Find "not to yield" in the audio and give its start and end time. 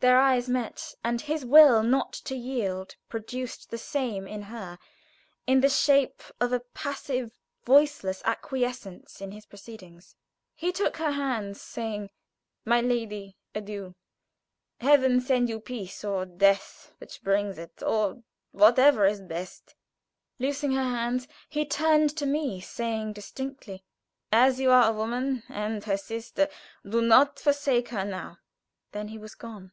1.82-2.94